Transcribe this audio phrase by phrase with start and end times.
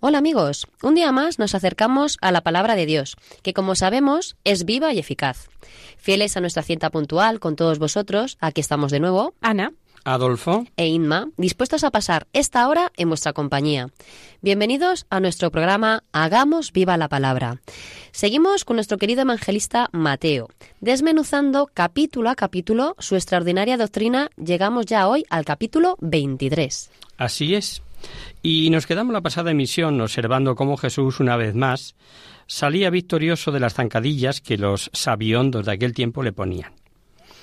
[0.00, 4.36] Hola amigos, un día más nos acercamos a la palabra de Dios, que como sabemos
[4.44, 5.48] es viva y eficaz.
[5.96, 9.72] Fieles a nuestra cita puntual con todos vosotros, aquí estamos de nuevo, Ana,
[10.04, 13.90] Adolfo, e Inma, dispuestos a pasar esta hora en vuestra compañía.
[14.40, 17.60] Bienvenidos a nuestro programa Hagamos viva la palabra.
[18.12, 20.48] Seguimos con nuestro querido evangelista Mateo,
[20.80, 24.30] desmenuzando capítulo a capítulo su extraordinaria doctrina.
[24.36, 26.88] Llegamos ya hoy al capítulo 23.
[27.16, 27.82] así es.
[28.42, 31.96] Y nos quedamos la pasada emisión observando cómo Jesús, una vez más,
[32.46, 36.72] salía victorioso de las zancadillas que los sabiondos de aquel tiempo le ponían.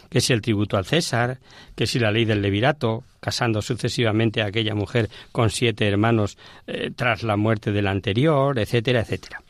[0.10, 1.40] Que si el tributo al César,
[1.76, 6.92] que si la ley del levirato, casando sucesivamente a aquella mujer con siete hermanos eh,
[6.96, 9.42] tras la muerte del anterior, etcétera, etcétera.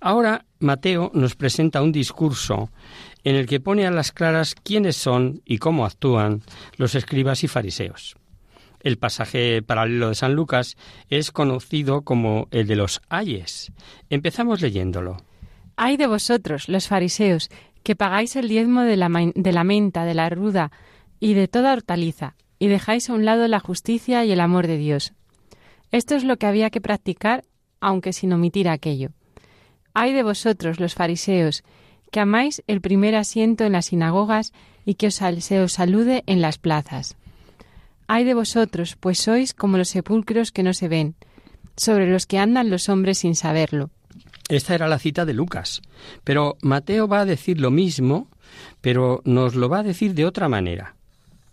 [0.00, 2.70] Ahora Mateo nos presenta un discurso
[3.24, 6.42] en el que pone a las claras quiénes son y cómo actúan
[6.76, 8.16] los escribas y fariseos.
[8.84, 10.76] El pasaje paralelo de San Lucas
[11.08, 13.72] es conocido como el de los ayes.
[14.10, 15.16] Empezamos leyéndolo.
[15.76, 17.48] hay de vosotros, los fariseos,
[17.82, 20.70] que pagáis el diezmo de la, de la menta, de la ruda
[21.18, 24.76] y de toda hortaliza, y dejáis a un lado la justicia y el amor de
[24.76, 25.14] Dios.
[25.90, 27.44] Esto es lo que había que practicar,
[27.80, 29.12] aunque sin omitir aquello.
[29.94, 31.64] Hay de vosotros, los fariseos,
[32.12, 34.52] que amáis el primer asiento en las sinagogas
[34.84, 37.16] y que os se os salude en las plazas.
[38.14, 41.16] Hay de vosotros, pues sois como los sepulcros que no se ven,
[41.76, 43.90] sobre los que andan los hombres sin saberlo.
[44.48, 45.82] Esta era la cita de Lucas.
[46.22, 48.28] Pero Mateo va a decir lo mismo,
[48.80, 50.94] pero nos lo va a decir de otra manera.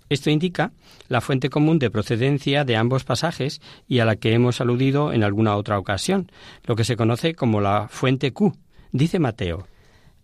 [0.08, 0.72] Esto indica
[1.08, 5.24] la fuente común de procedencia de ambos pasajes y a la que hemos aludido en
[5.24, 6.32] alguna otra ocasión,
[6.66, 8.54] lo que se conoce como la fuente Q.
[8.92, 9.66] Dice Mateo.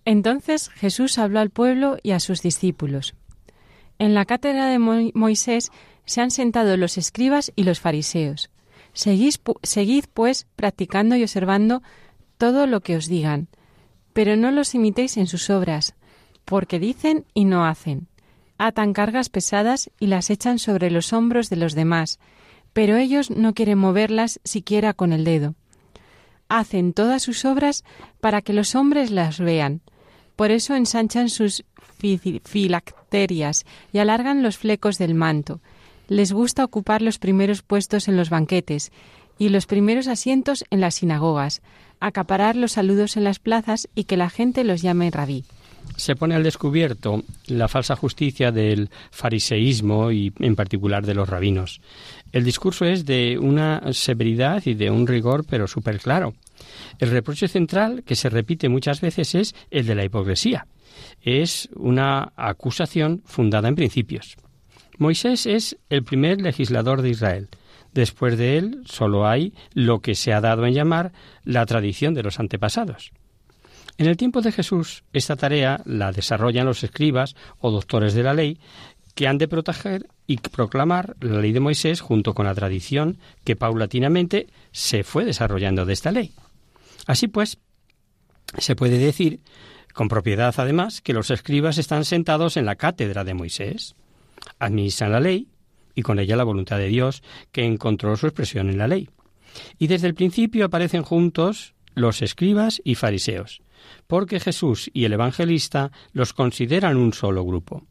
[0.06, 3.16] Entonces Jesús habló al pueblo y a sus discípulos.
[3.98, 5.72] En la cátedra de Mo- Moisés
[6.08, 8.50] se han sentado los escribas y los fariseos.
[8.94, 11.84] Seguid, pues, practicando y observando
[12.40, 13.48] todo lo que os digan,
[14.14, 15.94] pero no los imitéis en sus obras,
[16.46, 18.08] porque dicen y no hacen.
[18.58, 22.18] Atan cargas pesadas y las echan sobre los hombros de los demás,
[22.74, 25.54] pero ellos no quieren moverlas siquiera con el dedo.
[26.50, 27.84] Hacen todas sus obras
[28.22, 29.82] para que los hombres las vean.
[30.36, 31.66] Por eso ensanchan sus
[32.00, 35.60] fi- filacterias y alargan los flecos del manto.
[36.08, 38.92] Les gusta ocupar los primeros puestos en los banquetes
[39.38, 41.62] y los primeros asientos en las sinagogas,
[42.00, 45.44] acaparar los saludos en las plazas y que la gente los llame rabí.
[45.96, 51.82] se pone al descubierto la falsa justicia del fariseísmo y en particular de los rabinos.
[52.34, 56.34] El discurso es de una severidad y de un rigor pero súper claro.
[57.00, 60.68] El reproche central que se repite muchas veces es el de la hipocresía.
[61.22, 64.38] Es una acusación fundada en principios.
[64.98, 67.50] Moisés es el primer legislador de Israel.
[67.94, 71.14] Después de él solo hay lo que se ha dado en llamar
[71.44, 73.12] la tradición de los antepasados.
[73.98, 78.34] En el tiempo de Jesús, esta tarea la desarrollan los escribas o doctores de la
[78.34, 78.60] ley
[79.16, 83.56] que han de proteger y proclamar la ley de Moisés junto con la tradición que
[83.56, 86.34] paulatinamente se fue desarrollando de esta ley.
[87.08, 87.58] Así pues,
[88.60, 89.40] se puede decir,
[89.94, 93.96] con propiedad además, que los escribas están sentados en la cátedra de Moisés,
[94.60, 95.48] administran la ley
[95.96, 99.10] y con ella la voluntad de Dios que encontró su expresión en la ley.
[99.80, 103.62] Y desde el principio aparecen juntos los escribas y fariseos,
[104.06, 107.86] porque Jesús y el evangelista los consideran un solo grupo.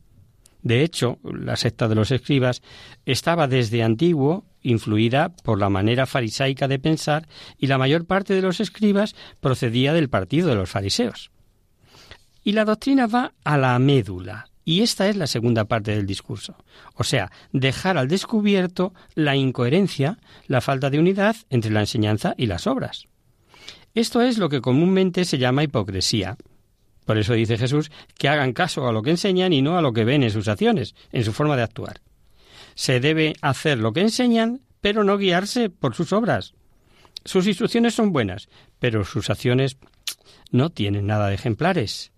[0.63, 2.63] De hecho, la secta de los escribas
[3.05, 8.43] estaba desde antiguo influida por la manera farisaica de pensar y la mayor parte de
[8.43, 11.31] los escribas procedía del partido de los fariseos.
[12.43, 16.57] Y la doctrina va a la médula, y esta es la segunda parte del discurso.
[16.97, 20.19] O sea, dejar al descubierto la incoherencia,
[20.49, 23.07] la falta de unidad entre la enseñanza y las obras.
[23.95, 26.37] Esto es lo que comúnmente se llama hipocresía.
[27.05, 29.93] Por eso dice Jesús que hagan caso a lo que enseñan y no a lo
[29.93, 32.01] que ven en sus acciones, en su forma de actuar.
[32.75, 36.55] Se debe hacer lo que enseñan, pero no guiarse por sus obras.
[37.25, 38.49] Sus instrucciones son buenas,
[38.81, 39.77] pero sus acciones
[40.51, 42.11] no tienen nada de ejemplares,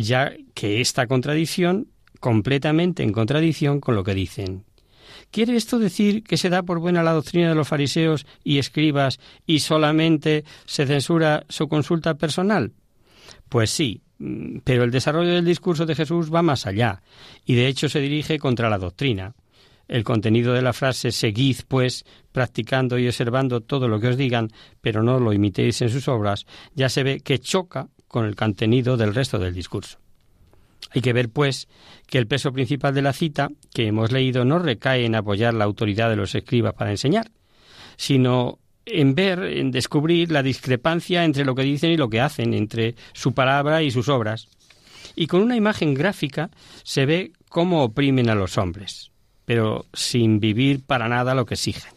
[0.00, 1.88] ya que esta contradicción
[2.20, 4.64] completamente en contradicción con lo que dicen.
[5.30, 9.18] ¿Quiere esto decir que se da por buena la doctrina de los fariseos y escribas
[9.46, 12.72] y solamente se censura su consulta personal?
[13.48, 17.02] Pues sí, mm, pero el desarrollo del discurso de Jesús va más allá,
[17.44, 19.34] y de hecho se dirige contra la doctrina.
[19.88, 24.50] El contenido de la frase seguid, pues, practicando y observando todo lo que os digan,
[24.80, 26.44] pero no lo imitéis en sus obras,
[26.74, 29.98] ya se ve que choca con el contenido del resto del discurso.
[30.92, 31.68] Hay que ver, pues,
[32.06, 35.64] que el peso principal de la cita que hemos leído no recae en apoyar la
[35.64, 37.30] autoridad de los escribas para enseñar,
[37.98, 42.54] sino en ver, en descubrir la discrepancia entre lo que dicen y lo que hacen,
[42.54, 44.48] entre su palabra y sus obras.
[45.14, 46.48] Y con una imagen gráfica
[46.84, 49.10] se ve cómo oprimen a los hombres,
[49.44, 51.95] pero sin vivir para nada lo que exigen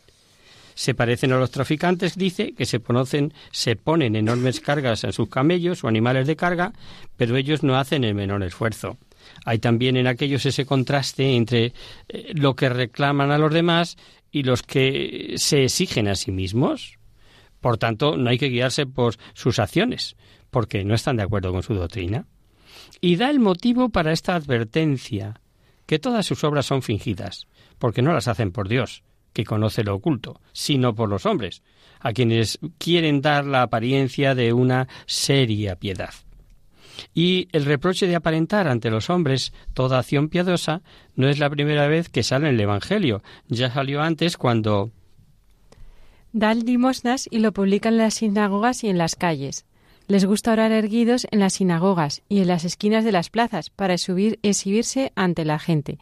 [0.79, 5.27] se parecen a los traficantes, dice, que se, conocen, se ponen enormes cargas en sus
[5.27, 6.71] camellos o animales de carga,
[7.17, 8.97] pero ellos no hacen el menor esfuerzo.
[9.43, 11.73] Hay también en aquellos ese contraste entre
[12.07, 13.97] eh, lo que reclaman a los demás
[14.31, 16.97] y los que se exigen a sí mismos.
[17.59, 20.15] Por tanto, no hay que guiarse por sus acciones,
[20.49, 22.25] porque no están de acuerdo con su doctrina.
[23.01, 25.41] Y da el motivo para esta advertencia,
[25.85, 27.47] que todas sus obras son fingidas,
[27.79, 29.03] porque no las hacen por Dios,
[29.33, 31.63] que conoce lo oculto, sino por los hombres,
[31.99, 36.13] a quienes quieren dar la apariencia de una seria piedad.
[37.13, 40.81] Y el reproche de aparentar ante los hombres toda acción piadosa
[41.15, 44.91] no es la primera vez que sale en el Evangelio, ya salió antes cuando
[46.31, 49.65] Dan limosnas y lo publican en las sinagogas y en las calles.
[50.07, 53.97] Les gusta orar erguidos en las sinagogas y en las esquinas de las plazas para
[53.97, 55.97] subir, exhibirse ante la gente.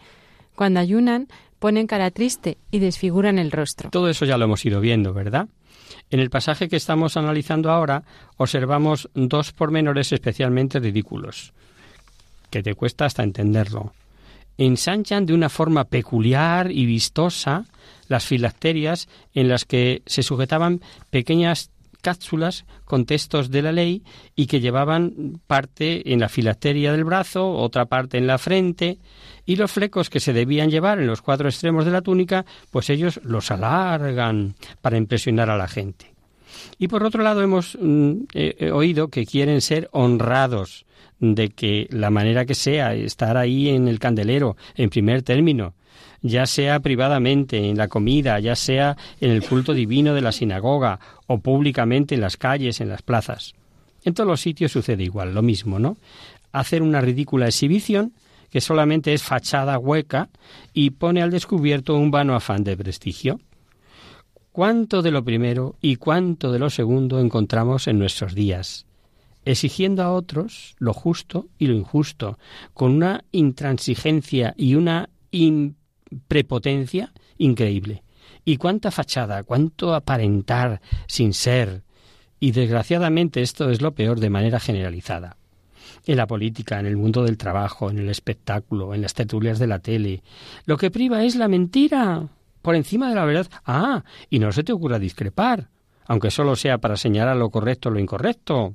[0.58, 1.28] Cuando ayunan,
[1.60, 3.92] ponen cara triste y desfiguran el rostro.
[3.92, 5.50] Todo eso ya lo hemos ido viendo, ¿verdad?
[6.10, 8.02] En el pasaje que estamos analizando ahora
[8.38, 11.54] observamos dos pormenores especialmente ridículos,
[12.50, 13.94] que te cuesta hasta entenderlo.
[14.58, 17.66] Ensanchan de una forma peculiar y vistosa
[18.08, 20.82] las filacterias en las que se sujetaban
[21.12, 21.70] pequeñas
[22.02, 24.04] cápsulas con textos de la ley
[24.36, 28.98] y que llevaban parte en la filacteria del brazo, otra parte en la frente,
[29.48, 32.92] y los flecos que se debían llevar en los cuatro extremos de la túnica, pues
[32.92, 36.14] ellos los alargan para impresionar a la gente.
[36.78, 38.14] Y por otro lado hemos mm,
[38.74, 40.86] oído que quieren ser honrados,
[41.20, 45.74] de que la manera que sea estar ahí en el candelero en primer término,
[46.22, 51.00] ya sea privadamente en la comida, ya sea en el culto divino de la sinagoga
[51.26, 53.56] o públicamente en las calles, en las plazas.
[54.04, 55.98] En todos los sitios sucede igual, lo mismo, ¿no?
[56.52, 58.14] Hacer una ridícula exhibición
[58.50, 60.30] que solamente es fachada hueca
[60.74, 63.40] y pone al descubierto un vano afán de prestigio.
[64.52, 68.88] ¿Cuánto de lo primero y cuánto de lo segundo encontramos en nuestros días?
[69.48, 72.38] exigiendo a otros lo justo y lo injusto,
[72.74, 75.10] con una intransigencia y una
[76.28, 78.04] prepotencia increíble.
[78.44, 81.84] Y cuánta fachada, cuánto aparentar sin ser.
[82.42, 85.38] Y desgraciadamente esto es lo peor de manera generalizada.
[86.08, 89.68] En la política, en el mundo del trabajo, en el espectáculo, en las tertulias de
[89.68, 90.24] la tele.
[90.66, 92.30] Lo que priva es la mentira,
[92.62, 93.48] por encima de la verdad.
[93.66, 95.70] Ah, y no se te ocurra discrepar,
[96.06, 98.74] aunque solo sea para señalar lo correcto o lo incorrecto.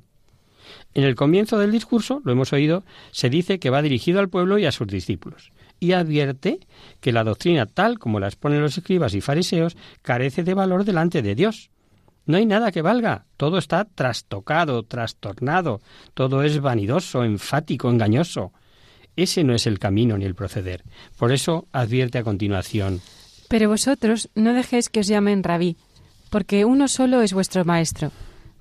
[0.93, 4.59] En el comienzo del discurso, lo hemos oído, se dice que va dirigido al pueblo
[4.59, 5.51] y a sus discípulos
[5.83, 6.59] y advierte
[7.01, 11.21] que la doctrina tal como la exponen los escribas y fariseos carece de valor delante
[11.21, 11.71] de Dios.
[12.25, 15.81] No hay nada que valga, todo está trastocado, trastornado,
[16.13, 18.53] todo es vanidoso, enfático, engañoso.
[19.15, 20.83] Ese no es el camino ni el proceder.
[21.17, 23.01] Por eso advierte a continuación.
[23.49, 25.75] Pero vosotros no dejéis que os llamen rabí,
[26.29, 28.11] porque uno solo es vuestro maestro,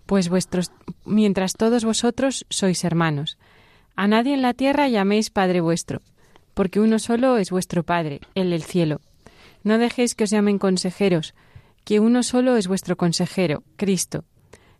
[0.06, 0.72] pues vuestros,
[1.06, 3.38] mientras todos vosotros sois hermanos.
[3.96, 6.02] A nadie en la tierra llaméis Padre vuestro,
[6.52, 9.00] porque uno solo es vuestro Padre, el del cielo.
[9.62, 11.34] No dejéis que os llamen consejeros,
[11.84, 14.24] que uno solo es vuestro consejero, Cristo.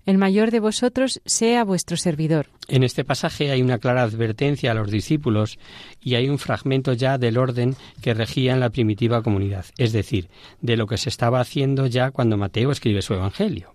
[0.05, 2.49] El mayor de vosotros sea vuestro servidor.
[2.67, 5.61] En este pasaje hay una clara advertencia a los discípulos
[6.01, 10.29] y hay un fragmento ya del orden que regía en la primitiva comunidad, es decir,
[10.61, 13.75] de lo que se estaba haciendo ya cuando Mateo escribe su Evangelio.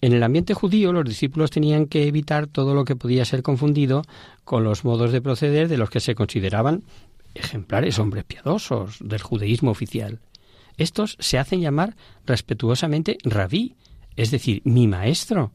[0.00, 4.02] En el ambiente judío los discípulos tenían que evitar todo lo que podía ser confundido
[4.44, 6.84] con los modos de proceder de los que se consideraban
[7.34, 10.20] ejemplares hombres piadosos del judaísmo oficial.
[10.76, 13.76] Estos se hacen llamar respetuosamente rabí,
[14.16, 15.52] es decir, mi maestro.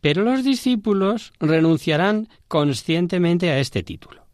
[0.00, 4.24] Pero los discípulos renunciarán conscientemente a este título.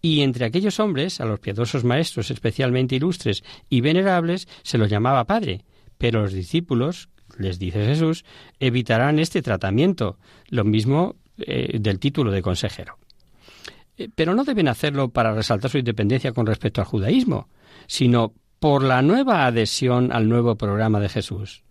[0.00, 5.26] Y entre aquellos hombres, a los piadosos maestros especialmente ilustres y venerables, se los llamaba
[5.26, 5.64] padre,
[5.96, 8.24] pero los discípulos, les dice Jesús,
[8.58, 10.18] evitarán este tratamiento,
[10.48, 12.98] lo mismo eh, del título de consejero.
[13.96, 17.48] Eh, pero no deben hacerlo para resaltar su independencia con respecto al judaísmo,
[17.86, 21.64] sino por la nueva adhesión al nuevo programa de Jesús.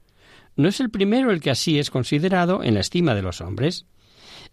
[0.57, 3.85] No es el primero el que así es considerado en la estima de los hombres.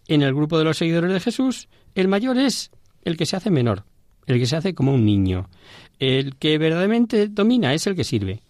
[0.07, 2.71] En el grupo de los seguidores de Jesús, el mayor es
[3.03, 3.83] el que se hace menor,
[4.25, 5.49] el que se hace como un niño.
[5.99, 8.41] El que verdaderamente domina es el que sirve.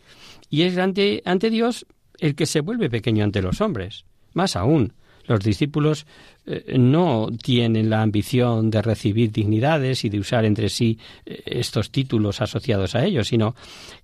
[0.51, 1.88] Y es ante, ante Dios
[2.19, 4.05] el que se vuelve pequeño ante los hombres.
[4.34, 4.93] Más aún,
[5.29, 6.07] los discípulos
[6.45, 11.91] eh, no tienen la ambición de recibir dignidades y de usar entre sí eh, estos
[11.91, 13.55] títulos asociados a ellos, sino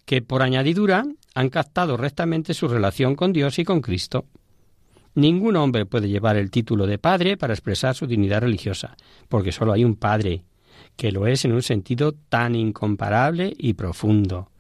[0.05, 1.03] que por añadidura
[1.33, 4.25] han captado rectamente su relación con Dios y con Cristo.
[5.15, 8.95] Ningún hombre puede llevar el título de padre para expresar su dignidad religiosa,
[9.27, 10.43] porque solo hay un padre,
[10.95, 14.51] que lo es en un sentido tan incomparable y profundo.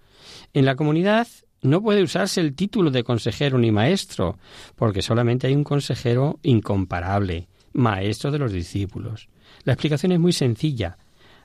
[0.53, 1.27] En la comunidad
[1.65, 4.37] no puede usarse el título de consejero ni maestro,
[4.75, 9.29] porque solamente hay un consejero incomparable, maestro de los discípulos.
[9.63, 10.97] La explicación es muy sencilla.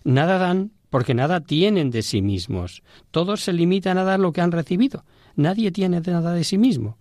[0.04, 2.82] Nada dan porque nada tienen de sí mismos.
[3.10, 5.04] Todos se limitan a dar lo que han recibido.
[5.36, 6.98] Nadie tiene nada de sí mismo.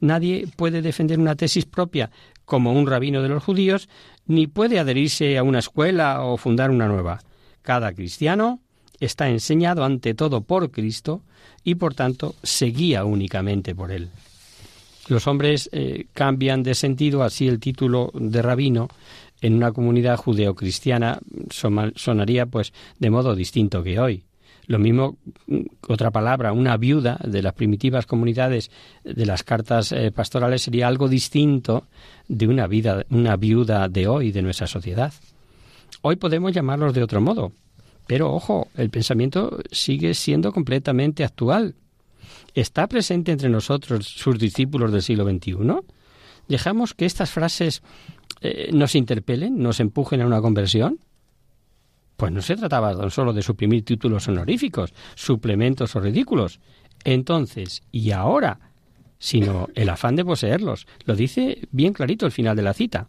[0.00, 2.10] Nadie puede defender una tesis propia
[2.44, 3.88] como un rabino de los judíos,
[4.26, 7.20] ni puede adherirse a una escuela o fundar una nueva.
[7.62, 8.60] Cada cristiano
[9.00, 11.22] está enseñado ante todo por Cristo
[11.64, 14.10] y por tanto se guía únicamente por él.
[15.08, 18.88] Los hombres eh, cambian de sentido, así el título de rabino
[19.40, 21.18] en una comunidad judeocristiana
[21.50, 24.24] sonaría pues de modo distinto que hoy.
[24.66, 28.70] Lo mismo, mm, otra palabra, una viuda de las primitivas comunidades
[29.02, 31.86] de las cartas eh, pastorales sería algo distinto
[32.28, 35.12] de una vida, una viuda de hoy, de nuestra sociedad.
[36.02, 37.52] Hoy podemos llamarlos de otro modo,
[38.08, 41.74] pero ojo, el pensamiento sigue siendo completamente actual.
[42.54, 45.54] ¿Está presente entre nosotros sus discípulos del siglo XXI?
[46.48, 47.82] ¿Dejamos que estas frases
[48.40, 50.98] eh, nos interpelen, nos empujen a una conversión?
[52.16, 56.60] Pues no se trataba tan solo de suprimir títulos honoríficos, suplementos o ridículos.
[57.04, 58.58] Entonces, y ahora,
[59.18, 60.86] sino el afán de poseerlos.
[61.04, 63.08] Lo dice bien clarito el final de la cita.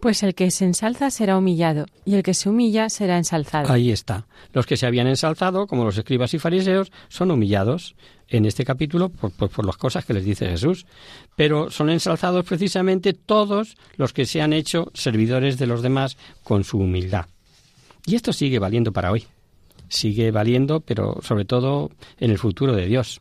[0.00, 3.70] Pues el que se ensalza será humillado, y el que se humilla será ensalzado.
[3.70, 4.26] Ahí está.
[4.54, 7.94] Los que se habían ensalzado, como los escribas y fariseos, son humillados
[8.28, 10.86] en este capítulo por, las cosas que les dice Jesús.
[11.36, 16.64] Pero son ensalzados precisamente todos los que se han hecho servidores de los demás con
[16.64, 17.26] su humildad.
[18.06, 19.26] Y esto sigue valiendo para hoy.
[19.88, 23.20] Sigue valiendo, pero sobre todo en el futuro de Dios.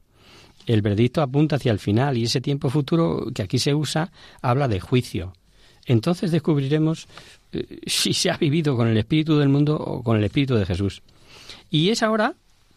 [0.65, 4.67] El veredicto apunta hacia el final y ese tiempo futuro que aquí se usa habla
[4.69, 5.33] de juicio
[5.89, 7.07] entonces descubriremos
[7.51, 10.65] eh, si se ha vivido con el espíritu del mundo o con el espíritu de
[10.65, 11.01] Jesús.
[11.71, 12.35] Y es ahora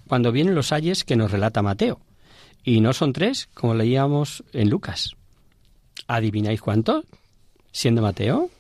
[0.09, 2.01] cuando vienen los ayes que nos relata Mateo.
[2.65, 5.15] Y no son tres, como leíamos en Lucas.
[6.07, 7.05] ¿Adivináis cuántos?
[7.71, 8.51] Siendo Mateo,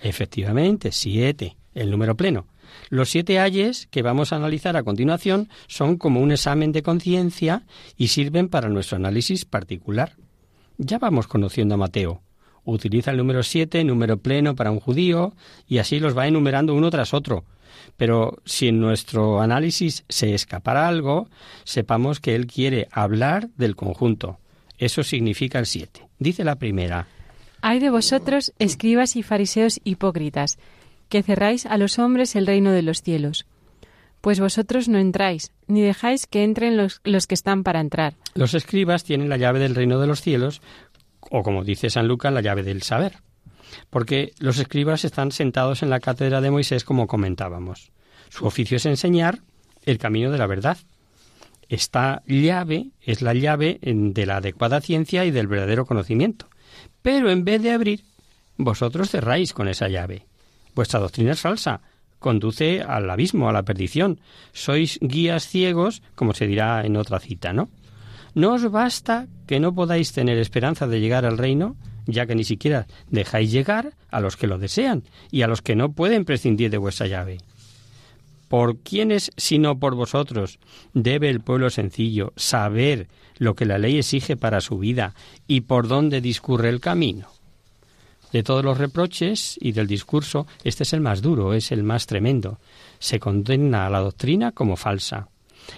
[0.00, 2.46] efectivamente, siete, el número pleno.
[2.88, 7.64] Los siete ayes que vamos a analizar a continuación son como un examen de conciencia
[7.98, 10.16] y sirven para nuestro análisis particular.
[10.78, 12.21] Ya vamos conociendo a Mateo,
[12.64, 15.34] utiliza el número siete, número pleno para un judío,
[15.66, 17.44] y así los va enumerando uno tras otro.
[17.96, 21.28] Pero si en nuestro análisis se escapara algo,
[21.64, 24.38] sepamos que él quiere hablar del conjunto.
[24.78, 26.08] Eso significa el siete.
[26.18, 27.06] Dice la primera.
[27.60, 30.58] Hay de vosotros, escribas y fariseos hipócritas,
[31.08, 33.46] que cerráis a los hombres el reino de los cielos.
[34.20, 38.14] Pues vosotros no entráis, ni dejáis que entren los, los que están para entrar.
[38.34, 40.62] Los escribas tienen la llave del reino de los cielos,
[41.30, 43.14] o como dice San Lucas, la llave del saber.
[43.90, 47.90] Porque los escribas están sentados en la cátedra de Moisés, como comentábamos.
[48.28, 49.40] Su oficio es enseñar
[49.84, 50.78] el camino de la verdad.
[51.68, 56.48] Esta llave es la llave de la adecuada ciencia y del verdadero conocimiento.
[57.00, 58.04] Pero en vez de abrir,
[58.56, 60.26] vosotros cerráis con esa llave.
[60.74, 61.80] Vuestra doctrina es falsa,
[62.18, 64.20] conduce al abismo, a la perdición.
[64.52, 67.68] Sois guías ciegos, como se dirá en otra cita, ¿no?
[68.34, 72.44] ¿No os basta que no podáis tener esperanza de llegar al reino, ya que ni
[72.44, 76.70] siquiera dejáis llegar a los que lo desean y a los que no pueden prescindir
[76.70, 77.38] de vuestra llave?
[78.48, 80.58] ¿Por quiénes, sino por vosotros,
[80.94, 83.08] debe el pueblo sencillo saber
[83.38, 85.14] lo que la ley exige para su vida
[85.46, 87.28] y por dónde discurre el camino?
[88.32, 92.06] De todos los reproches y del discurso, este es el más duro, es el más
[92.06, 92.58] tremendo.
[92.98, 95.28] Se condena a la doctrina como falsa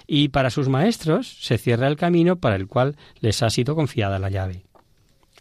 [0.06, 4.18] y para sus maestros se cierra el camino para el cual les ha sido confiada
[4.18, 4.64] la llave.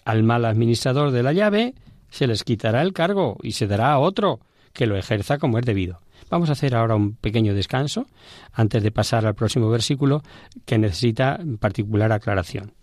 [0.06, 1.76] Al mal administrador de la llave
[2.10, 4.40] se les quitará el cargo y se dará a otro
[4.74, 6.00] que lo ejerza como es debido.
[6.30, 8.08] Vamos a hacer ahora un pequeño descanso
[8.52, 10.24] antes de pasar al próximo versículo
[10.66, 12.74] que necesita particular aclaración.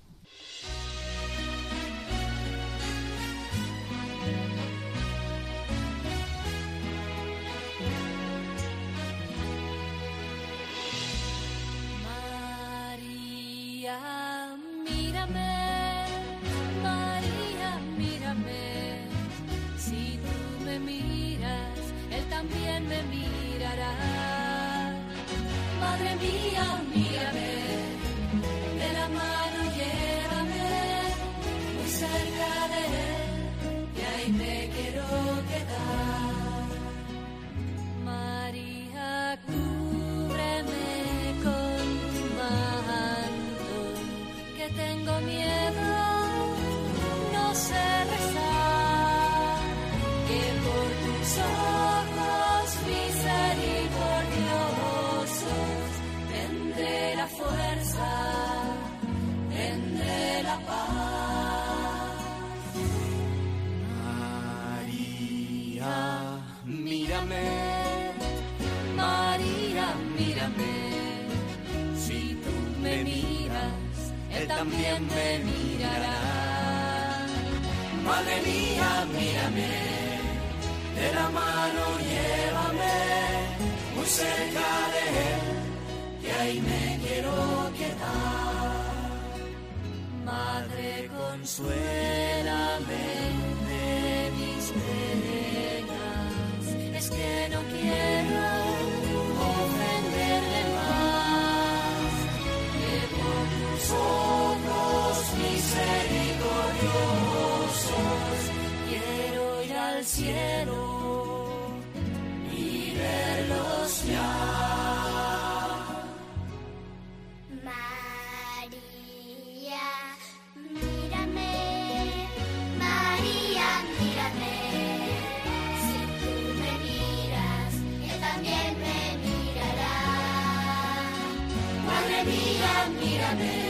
[132.24, 133.69] Mírame, mírame.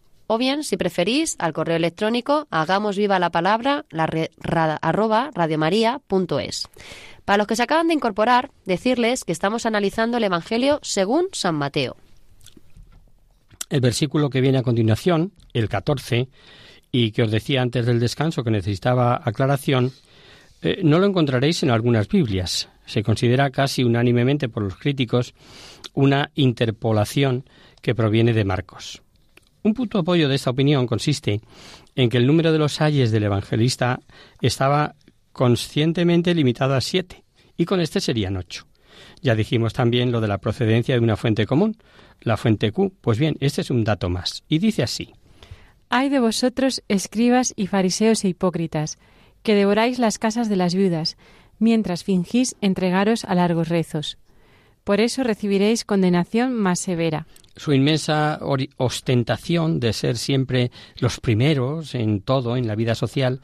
[0.33, 6.69] O bien, si preferís, al correo electrónico hagamos viva la palabra la re- radiomaria.es.
[7.25, 11.55] Para los que se acaban de incorporar, decirles que estamos analizando el Evangelio según San
[11.55, 11.97] Mateo.
[13.69, 16.29] El versículo que viene a continuación, el 14,
[16.93, 19.91] y que os decía antes del descanso que necesitaba aclaración,
[20.61, 22.69] eh, no lo encontraréis en algunas Biblias.
[22.85, 25.33] Se considera casi unánimemente por los críticos
[25.93, 27.43] una interpolación
[27.81, 29.01] que proviene de Marcos.
[29.63, 31.41] Un punto de apoyo de esta opinión consiste
[31.95, 33.99] en que el número de los ayes del evangelista
[34.41, 34.95] estaba
[35.31, 37.23] conscientemente limitado a siete,
[37.57, 38.65] y con este serían ocho.
[39.21, 41.77] Ya dijimos también lo de la procedencia de una fuente común,
[42.21, 42.93] la fuente Q.
[43.01, 44.43] Pues bien, este es un dato más.
[44.47, 45.13] Y dice así.
[45.89, 48.97] Ay de vosotros, escribas y fariseos e hipócritas,
[49.43, 51.17] que devoráis las casas de las viudas,
[51.59, 54.17] mientras fingís entregaros a largos rezos.
[54.83, 57.27] Por eso recibiréis condenación más severa.
[57.55, 58.39] Su inmensa
[58.77, 63.41] ostentación de ser siempre los primeros en todo, en la vida social,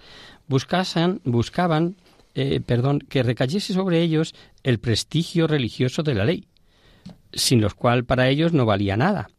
[0.48, 1.98] buscasan, buscaban
[2.40, 6.48] eh, perdón, que recayese sobre ellos el prestigio religioso de la ley,
[7.34, 9.32] sin los cual para ellos no valía nada.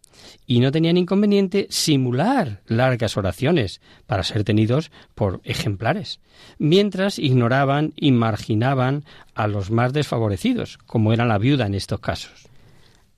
[0.47, 6.21] Y no tenían inconveniente simular largas oraciones para ser tenidos por ejemplares,
[6.59, 9.05] mientras ignoraban y marginaban
[9.35, 12.49] a los más desfavorecidos, como era la viuda en estos casos.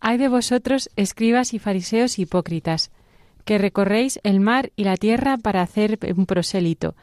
[0.01, 2.91] Hay de vosotros, escribas y fariseos hipócritas,
[3.45, 6.95] que recorréis el mar y la tierra para hacer un prosélito,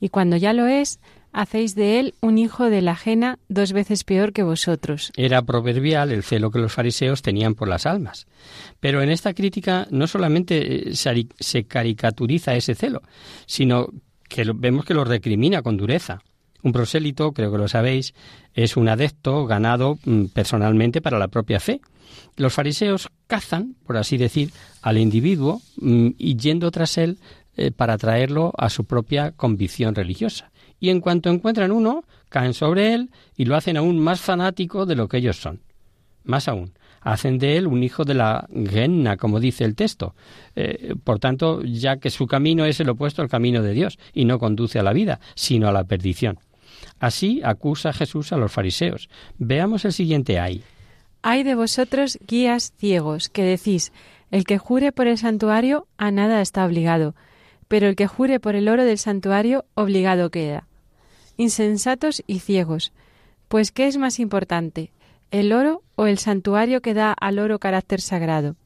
[0.00, 1.00] y cuando ya lo es,
[1.36, 5.12] hacéis de él un hijo de la ajena dos veces peor que vosotros.
[5.16, 8.26] Era proverbial el celo que los fariseos tenían por las almas.
[8.80, 13.02] Pero en esta crítica no solamente eh, se caricaturiza ese celo,
[13.44, 13.88] sino
[14.28, 16.22] que vemos que lo recrimina con dureza.
[16.62, 18.14] Un prosélito, creo que lo sabéis,
[18.54, 21.82] es un adepto ganado mm, personalmente para la propia fe.
[22.36, 27.18] Los fariseos cazan, por así decir, al individuo mm, y yendo tras él
[27.58, 30.50] eh, para traerlo a su propia convicción religiosa.
[30.78, 34.96] Y en cuanto encuentran uno, caen sobre él y lo hacen aún más fanático de
[34.96, 35.60] lo que ellos son.
[36.24, 40.14] Más aún, hacen de él un hijo de la genna, como dice el texto.
[40.56, 44.24] Eh, por tanto, ya que su camino es el opuesto al camino de Dios y
[44.24, 46.38] no conduce a la vida, sino a la perdición.
[46.98, 49.08] Así acusa Jesús a los fariseos.
[49.38, 50.62] Veamos el siguiente ay.
[51.22, 53.92] Hay de vosotros guías ciegos, que decís,
[54.30, 57.14] el que jure por el santuario a nada está obligado,
[57.68, 60.66] pero el que jure por el oro del santuario obligado queda.
[61.36, 62.92] Insensatos y ciegos.
[63.48, 64.92] Pues ¿qué es más importante,
[65.30, 68.56] el oro o el santuario que da al oro carácter sagrado?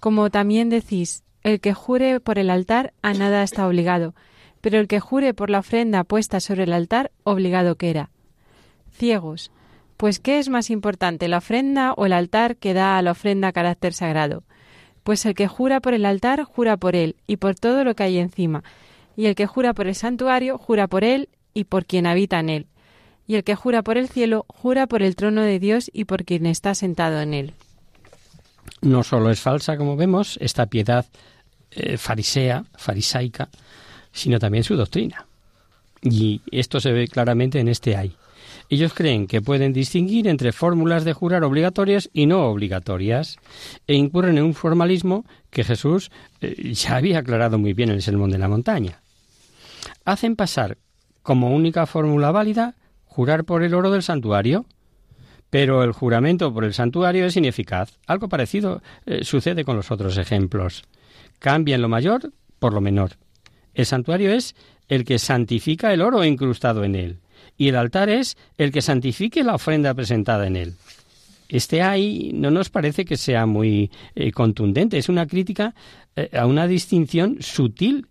[0.00, 4.14] Como también decís, el que jure por el altar a nada está obligado,
[4.60, 8.10] pero el que jure por la ofrenda puesta sobre el altar obligado queda.
[8.92, 9.52] Ciegos.
[9.96, 13.52] Pues ¿qué es más importante, la ofrenda o el altar que da a la ofrenda
[13.52, 14.44] carácter sagrado?
[15.08, 18.02] Pues el que jura por el altar, jura por él y por todo lo que
[18.02, 18.62] hay encima.
[19.16, 22.50] Y el que jura por el santuario, jura por él y por quien habita en
[22.50, 22.66] él.
[23.26, 26.26] Y el que jura por el cielo, jura por el trono de Dios y por
[26.26, 27.54] quien está sentado en él.
[28.82, 31.06] No solo es falsa, como vemos, esta piedad
[31.70, 33.48] eh, farisea, farisaica,
[34.12, 35.24] sino también su doctrina.
[36.02, 38.14] Y esto se ve claramente en este ay.
[38.70, 43.38] Ellos creen que pueden distinguir entre fórmulas de jurar obligatorias y no obligatorias
[43.86, 46.10] e incurren en un formalismo que Jesús
[46.42, 49.00] eh, ya había aclarado muy bien en el Sermón de la Montaña.
[50.04, 50.76] Hacen pasar
[51.22, 52.74] como única fórmula válida
[53.06, 54.66] jurar por el oro del santuario,
[55.48, 57.98] pero el juramento por el santuario es ineficaz.
[58.06, 60.84] Algo parecido eh, sucede con los otros ejemplos.
[61.38, 63.12] Cambian lo mayor por lo menor.
[63.72, 64.54] El santuario es
[64.88, 67.20] el que santifica el oro incrustado en él
[67.58, 70.74] y el altar es el que santifique la ofrenda presentada en él.
[71.48, 75.74] Este ahí no nos parece que sea muy eh, contundente, es una crítica
[76.14, 78.06] eh, a una distinción sutil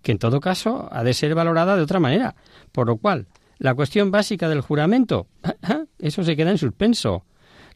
[0.00, 2.36] que en todo caso ha de ser valorada de otra manera,
[2.72, 3.26] por lo cual
[3.58, 5.26] la cuestión básica del juramento,
[5.98, 7.24] eso se queda en suspenso.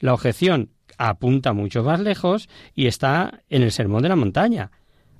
[0.01, 4.71] La objeción apunta mucho más lejos y está en el Sermón de la Montaña.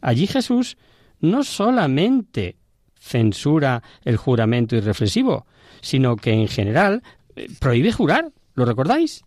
[0.01, 0.77] Allí Jesús
[1.21, 2.57] no solamente
[3.01, 5.47] censura el juramento irreflexivo,
[5.81, 7.03] sino que en general
[7.37, 8.33] eh, prohíbe jurar.
[8.55, 9.25] ¿Lo recordáis?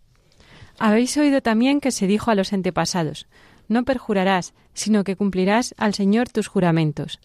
[0.78, 3.26] Habéis oído también que se dijo a los antepasados,
[3.68, 7.20] no perjurarás, sino que cumplirás al Señor tus juramentos.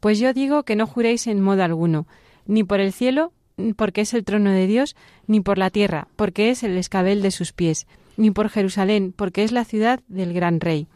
[0.00, 2.06] Pues yo digo que no juréis en modo alguno,
[2.46, 3.32] ni por el cielo,
[3.76, 4.94] porque es el trono de Dios,
[5.26, 7.86] ni por la tierra, porque es el escabel de sus pies,
[8.16, 10.86] ni por Jerusalén, porque es la ciudad del gran rey.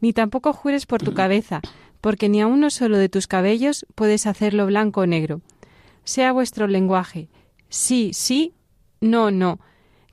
[0.00, 1.60] Ni tampoco jures por tu cabeza,
[2.00, 5.42] porque ni a uno solo de tus cabellos puedes hacerlo blanco o negro
[6.10, 7.28] sea vuestro lenguaje
[7.70, 8.52] sí, sí,
[9.00, 9.60] no, no,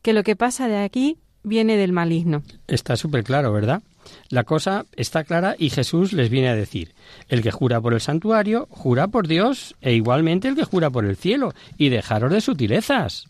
[0.01, 2.43] que lo que pasa de aquí viene del maligno.
[2.67, 3.81] Está súper claro, ¿verdad?
[4.29, 6.93] La cosa está clara y Jesús les viene a decir,
[7.27, 11.03] el que jura por el santuario, jura por Dios, e igualmente el que jura por
[11.03, 13.25] el cielo, y dejaros de sutilezas.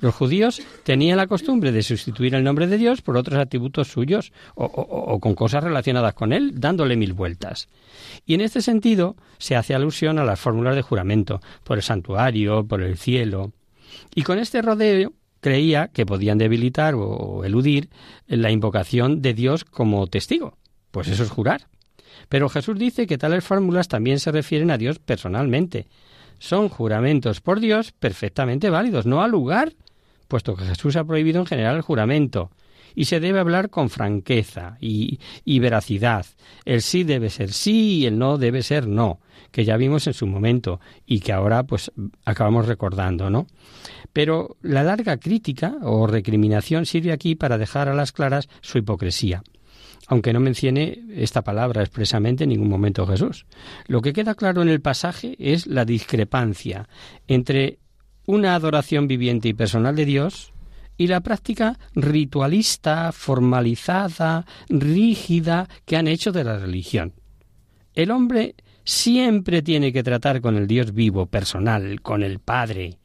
[0.00, 4.32] Los judíos tenían la costumbre de sustituir el nombre de Dios por otros atributos suyos
[4.54, 7.68] o, con cosas relacionadas con él, dándole mil vueltas.
[8.26, 12.66] Y en este sentido se hace alusión a las fórmulas de juramento, por el santuario,
[12.66, 13.52] por el cielo.
[14.14, 17.90] Y con este rodeo creía que podían debilitar o eludir
[18.26, 20.56] la invocación de Dios como testigo.
[20.90, 21.68] Pues eso es jurar.
[22.28, 25.86] Pero Jesús dice que tales fórmulas también se refieren a Dios personalmente.
[26.38, 29.74] Son juramentos por Dios perfectamente válidos, no al lugar
[30.28, 32.50] puesto que Jesús ha prohibido en general el juramento,
[32.94, 36.26] y se debe hablar con franqueza y, y, veracidad.
[36.64, 40.14] El sí debe ser sí y el no debe ser no, que ya vimos en
[40.14, 41.90] su momento y que ahora pues
[42.24, 43.46] acabamos recordando, ¿no?
[44.12, 49.42] Pero la larga crítica o recriminación sirve aquí para dejar a las claras su hipocresía
[50.06, 53.46] aunque no mencione esta palabra expresamente en ningún momento Jesús.
[53.86, 56.88] Lo que queda claro en el pasaje es la discrepancia
[57.26, 57.78] entre
[58.26, 60.52] una adoración viviente y personal de Dios
[60.96, 67.14] y la práctica ritualista, formalizada, rígida que han hecho de la religión.
[67.94, 72.98] El hombre siempre tiene que tratar con el Dios vivo, personal, con el Padre.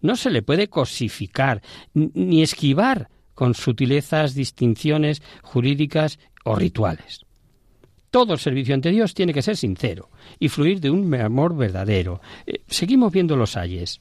[0.00, 1.62] No se le puede cosificar
[1.94, 7.20] ni esquivar con sutilezas, distinciones jurídicas o rituales.
[8.10, 12.20] Todo el servicio ante Dios tiene que ser sincero y fluir de un amor verdadero.
[12.46, 14.00] Eh, seguimos viendo los ayes.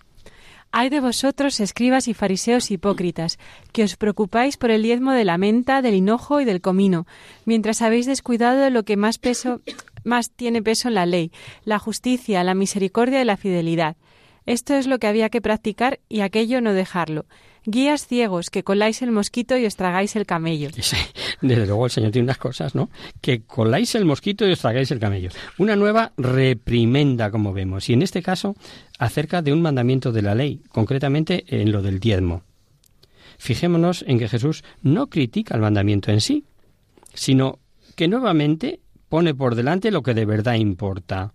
[0.71, 3.39] Hay de vosotros, escribas y fariseos hipócritas,
[3.71, 7.07] que os preocupáis por el diezmo de la menta, del hinojo y del comino,
[7.45, 9.61] mientras habéis descuidado lo que más peso
[10.03, 11.31] más tiene peso en la ley,
[11.63, 13.97] la justicia, la misericordia y la fidelidad.
[14.45, 17.25] Esto es lo que había que practicar y aquello no dejarlo.
[17.69, 20.69] Guías ciegos, que coláis el mosquito y os tragáis el camello.
[21.41, 22.89] Desde luego el Señor tiene unas cosas, ¿no?
[23.19, 25.31] Que coláis el mosquito y os tragáis el camello.
[25.57, 28.55] Una nueva reprimenda, como vemos, y en este caso
[28.99, 32.43] acerca de un mandamiento de la ley, concretamente en lo del diezmo.
[33.37, 36.45] Fijémonos en que Jesús no critica el mandamiento en sí,
[37.13, 37.59] sino
[37.97, 41.33] que nuevamente pone por delante lo que de verdad importa.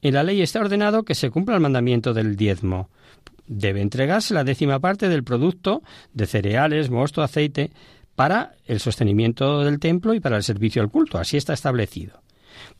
[0.00, 2.88] En la ley está ordenado que se cumpla el mandamiento del diezmo.
[3.54, 5.82] Debe entregarse la décima parte del producto
[6.14, 7.70] de cereales, mosto, aceite,
[8.14, 11.18] para el sostenimiento del templo y para el servicio al culto.
[11.18, 12.22] Así está establecido.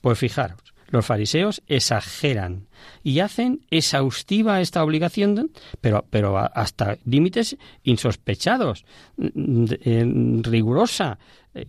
[0.01, 2.69] Pues fijaros, los fariseos exageran
[3.03, 5.51] y hacen exhaustiva esta obligación,
[5.83, 11.19] pero, pero hasta límites insospechados, rigurosa,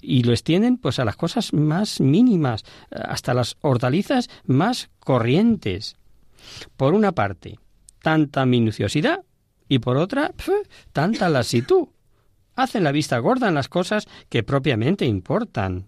[0.02, 5.98] y lo extienden pues a las cosas más mínimas, hasta las hortalizas más corrientes.
[6.78, 7.60] Por una parte,
[8.04, 9.24] tanta minuciosidad
[9.70, 10.34] y por otra,
[10.92, 11.88] tanta lasitud.
[12.54, 15.88] Hacen la vista gorda en las cosas que propiamente importan.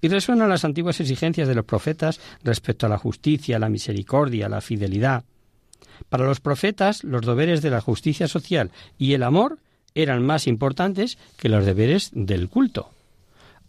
[0.00, 4.60] Y resuenan las antiguas exigencias de los profetas respecto a la justicia, la misericordia, la
[4.60, 5.24] fidelidad.
[6.08, 9.60] Para los profetas, los deberes de la justicia social y el amor
[9.94, 12.90] eran más importantes que los deberes del culto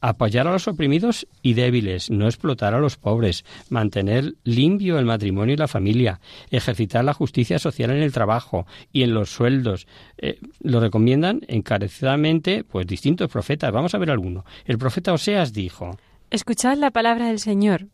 [0.04, 5.54] apoyar a los oprimidos y débiles, no explotar a los pobres, mantener limpio el matrimonio
[5.54, 6.20] y la familia,
[6.52, 9.88] ejercitar la justicia social en el trabajo y en los sueldos.
[10.18, 13.72] Eh, lo recomiendan encarecidamente pues distintos profetas.
[13.72, 14.44] Vamos a ver alguno.
[14.66, 15.98] El profeta Oseas dijo:
[16.32, 17.88] Escuchad la palabra del Señor,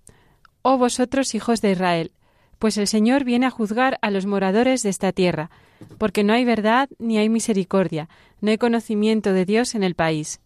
[0.64, 2.12] oh vosotros hijos de Israel,
[2.58, 5.52] pues el Señor viene a juzgar a los moradores de esta tierra,
[6.00, 8.10] porque no hay verdad ni hay misericordia,
[8.42, 10.40] no hay conocimiento de Dios en el país.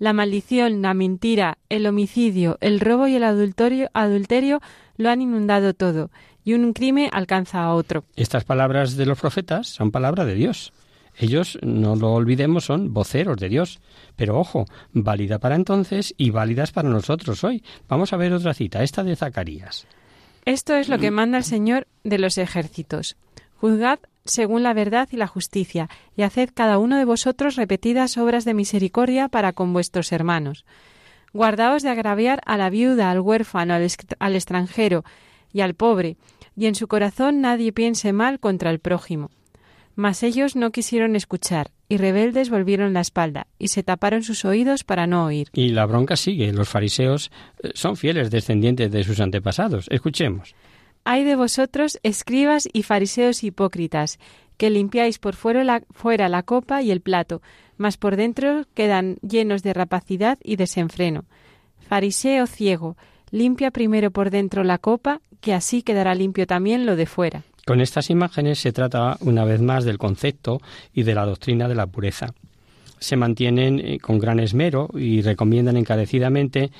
[0.00, 4.60] La maldición, la mentira, el homicidio, el robo y el adulterio, adulterio
[4.96, 6.10] lo han inundado todo,
[6.42, 8.04] y un crimen alcanza a otro.
[8.16, 10.72] Estas palabras de los profetas son palabras de Dios.
[11.18, 13.78] Ellos, no lo olvidemos, son voceros de Dios.
[14.16, 17.62] Pero ojo, válida para entonces y válidas para nosotros hoy.
[17.86, 19.86] Vamos a ver otra cita, esta de Zacarías.
[20.46, 23.18] Esto es lo que manda el Señor de los ejércitos.
[23.56, 28.44] Juzgad según la verdad y la justicia, y haced cada uno de vosotros repetidas obras
[28.44, 30.64] de misericordia para con vuestros hermanos.
[31.32, 35.04] Guardaos de agraviar a la viuda, al huérfano, al, extranjero
[35.52, 36.16] y al pobre,
[36.56, 39.30] y en su corazón nadie piense mal contra el prójimo.
[39.96, 44.84] Mas ellos no quisieron escuchar, y rebeldes volvieron la espalda, y se taparon sus oídos
[44.84, 45.48] para no oír.
[45.52, 46.52] Y la bronca sigue.
[46.52, 47.30] Los fariseos
[47.62, 49.86] eh, son fieles descendientes de sus antepasados.
[49.90, 50.54] Escuchemos.
[51.12, 54.20] Hay de vosotros, escribas y fariseos hipócritas,
[54.56, 57.42] que limpiáis por fuera la, fuera la copa y el plato,
[57.78, 61.24] mas por dentro quedan llenos de rapacidad y desenfreno.
[61.80, 62.96] Fariseo ciego,
[63.32, 67.42] limpia primero por dentro la copa, que así quedará limpio también lo de fuera.
[67.66, 70.60] Con estas imágenes se trata una vez más del concepto
[70.94, 72.34] y de la doctrina de la pureza.
[73.00, 76.70] Se mantienen eh, con gran esmero y recomiendan encarecidamente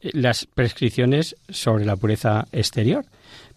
[0.00, 3.06] eh, las prescripciones sobre la pureza exterior,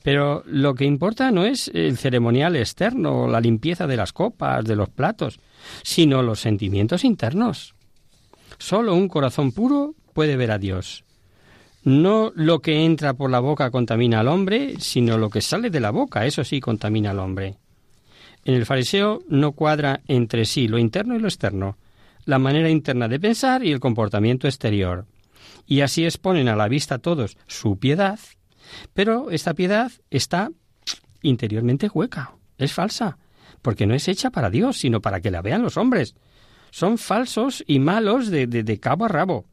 [0.03, 4.75] pero lo que importa no es el ceremonial externo, la limpieza de las copas, de
[4.75, 5.39] los platos,
[5.83, 7.75] sino los sentimientos internos.
[8.57, 11.03] Solo un corazón puro puede ver a Dios.
[11.83, 15.79] No lo que entra por la boca contamina al hombre, sino lo que sale de
[15.79, 17.55] la boca, eso sí contamina al hombre.
[18.43, 21.77] En el fariseo no cuadra entre sí lo interno y lo externo,
[22.25, 25.05] la manera interna de pensar y el comportamiento exterior.
[25.67, 28.19] Y así exponen a la vista todos su piedad
[28.93, 30.51] pero esta piedad está
[31.21, 33.17] interiormente hueca, es falsa,
[33.61, 36.15] porque no es hecha para Dios, sino para que la vean los hombres.
[36.71, 39.45] Son falsos y malos de, de, cabo a rabo.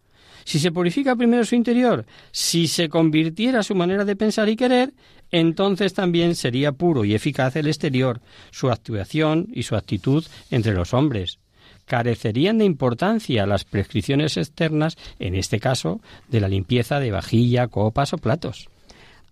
[0.45, 4.95] Si se purifica primero su interior, si se convirtiera su manera de pensar y querer,
[5.31, 10.95] entonces también sería puro y eficaz el exterior, su actuación y su actitud entre los
[10.95, 11.39] hombres.
[11.85, 18.13] Carecerían de importancia las prescripciones externas, en este caso, de la limpieza de vajilla, copas
[18.13, 18.69] o platos.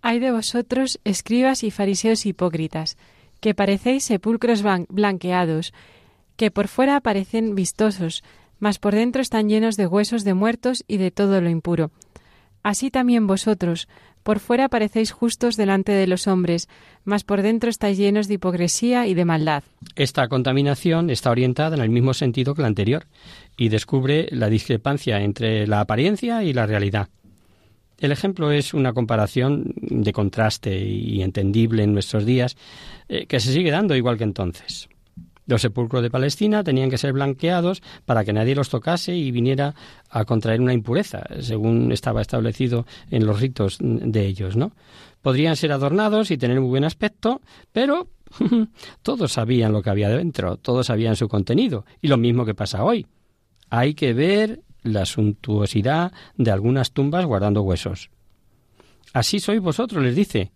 [0.01, 2.97] Hay de vosotros, escribas y fariseos hipócritas,
[3.39, 5.73] que parecéis sepulcros blanqueados,
[6.35, 8.23] que por fuera parecen vistosos,
[8.59, 11.91] mas por dentro están llenos de huesos de muertos y de todo lo impuro.
[12.63, 13.87] Así también vosotros,
[14.27, 16.67] Por fuera parecéis justos delante de los hombres,
[17.05, 19.63] mas por dentro estáis llenos de hipocresía y de maldad.
[19.95, 23.05] Esta contaminación está orientada en el mismo sentido que la anterior
[23.55, 27.07] y descubre la discrepancia entre la apariencia y la realidad.
[27.99, 32.55] El ejemplo es una comparación de contraste y entendible en nuestros días
[33.09, 34.87] eh, que se sigue dando igual que entonces.
[35.47, 39.73] Los sepulcros de Palestina tenían que ser blanqueados para que nadie los tocase y viniera
[40.09, 44.73] a contraer una impureza, según estaba establecido en los ritos de ellos, ¿no?
[45.21, 48.09] Podrían ser adornados y tener muy buen aspecto, pero
[49.01, 52.83] todos sabían lo que había dentro, todos sabían su contenido, y lo mismo que pasa
[52.83, 53.07] hoy.
[53.69, 58.09] Hay que ver la suntuosidad de algunas tumbas guardando huesos.
[59.13, 60.51] Así sois vosotros, les dice.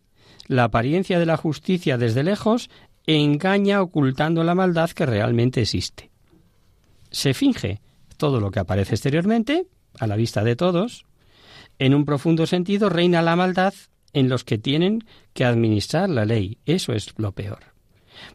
[0.48, 2.70] La apariencia de la justicia desde lejos
[3.06, 6.12] engaña ocultando la maldad que realmente existe.
[7.10, 7.82] Se finge
[8.18, 9.66] todo lo que aparece exteriormente,
[10.00, 11.06] a la vista de todos.
[11.80, 13.74] En un profundo sentido reina la maldad
[14.14, 15.04] en los que tienen
[15.34, 16.58] que administrar la ley.
[16.66, 17.60] Eso es lo peor.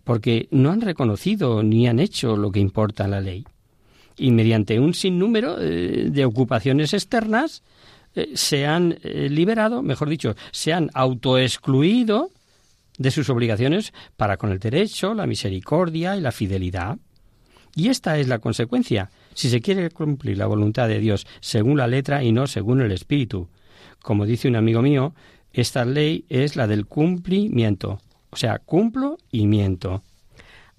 [0.04, 3.44] Porque no han reconocido ni han hecho lo que importa la ley.
[4.16, 7.62] Y mediante un sinnúmero eh, de ocupaciones externas
[8.14, 12.30] eh, se han eh, liberado, mejor dicho, se han autoexcluido
[12.98, 16.96] de sus obligaciones para con el derecho, la misericordia y la fidelidad.
[17.74, 21.86] Y esta es la consecuencia, si se quiere cumplir la voluntad de Dios según la
[21.86, 23.48] letra y no según el espíritu.
[24.00, 25.14] Como dice un amigo mío,
[25.52, 28.00] esta ley es la del cumplimiento,
[28.30, 30.02] o sea, cumplo y miento.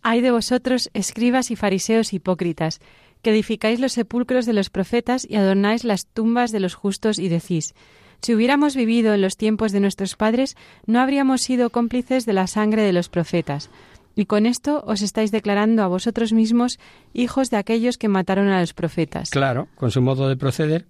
[0.01, 2.79] Hay de vosotros, escribas y fariseos hipócritas,
[3.27, 7.27] que edificáis los sepulcros de los profetas y adornáis las tumbas de los justos y
[7.27, 7.75] decís,
[8.21, 12.47] si hubiéramos vivido en los tiempos de nuestros padres, no habríamos sido cómplices de la
[12.47, 13.69] sangre de los profetas.
[14.15, 16.79] Y con esto os estáis declarando a vosotros mismos
[17.13, 19.29] hijos de aquellos que mataron a los profetas.
[19.29, 20.87] Claro, con su modo de proceder,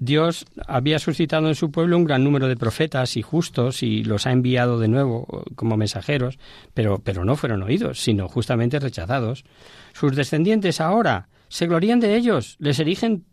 [0.00, 4.26] Dios había suscitado en su pueblo un gran número de profetas y justos y los
[4.26, 6.38] ha enviado de nuevo como mensajeros,
[6.72, 9.44] pero, pero no fueron oídos, sino justamente rechazados.
[9.92, 13.24] Sus descendientes ahora se glorían de ellos, les erigen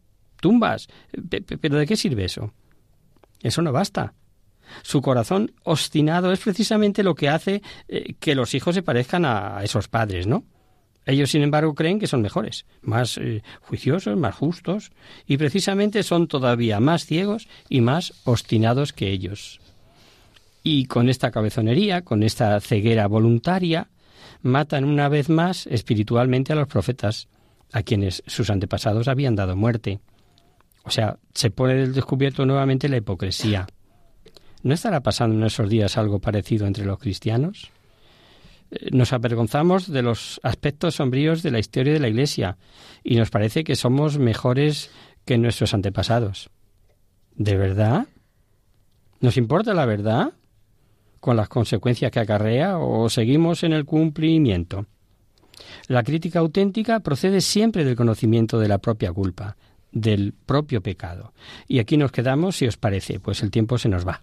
[0.42, 0.88] tumbas.
[1.62, 2.54] ¿Pero de qué sirve eso?
[3.42, 4.14] Eso no basta.
[4.82, 9.64] Su corazón obstinado es precisamente lo que hace eh, que los hijos se parezcan a,
[9.64, 10.44] esos padres, ¿no?
[11.06, 14.92] Ellos, sin embargo, creen que son mejores, más eh, juiciosos, más justos,
[15.28, 19.60] y precisamente son todavía más ciegos y más obstinados que ellos.
[20.64, 23.90] Y con esta cabezonería, con esta ceguera voluntaria,
[24.42, 27.28] matan una vez más espiritualmente a los profetas,
[27.72, 30.00] a quienes sus antepasados habían dado muerte.
[30.84, 33.68] O sea, se pone del descubierto nuevamente la hipocresía.
[34.64, 37.72] ¿No estará pasando en esos días algo parecido entre los cristianos?
[38.92, 42.58] Nos avergonzamos de los aspectos sombríos de la historia de la Iglesia
[43.04, 44.92] y nos parece que somos mejores
[45.26, 46.50] que nuestros antepasados.
[47.36, 48.08] ¿De verdad?
[49.20, 50.34] ¿Nos importa la verdad?
[51.26, 54.86] con las consecuencias que acarrea o seguimos en el cumplimiento.
[55.88, 59.58] La crítica auténtica procede siempre del conocimiento de la propia culpa,
[59.92, 61.34] del propio pecado.
[61.68, 64.22] Y aquí nos quedamos, si os parece, pues el tiempo se nos va.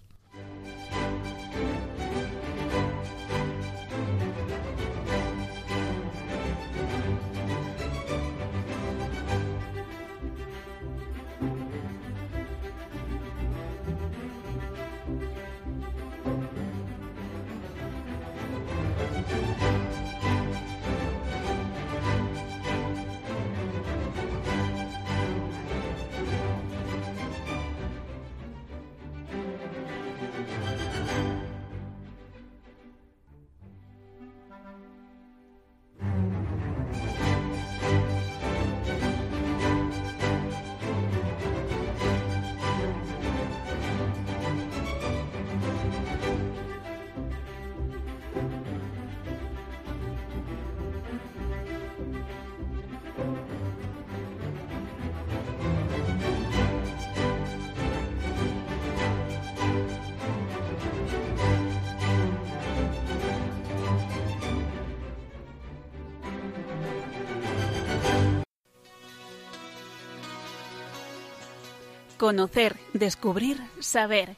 [72.23, 74.37] Conocer, descubrir, saber.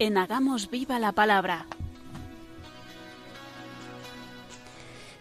[0.00, 1.66] En Hagamos Viva la Palabra.